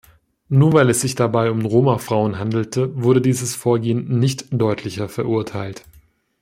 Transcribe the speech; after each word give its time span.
Nur, 0.49 0.73
weil 0.73 0.89
es 0.89 1.01
sich 1.01 1.13
dabei 1.13 1.51
um 1.51 1.63
Roma-Frauen 1.63 2.39
handelte, 2.39 3.03
wurde 3.03 3.21
dieses 3.21 3.53
Vorgehen 3.53 4.17
nicht 4.17 4.47
deutlicher 4.49 5.09
verurteilt. 5.09 5.83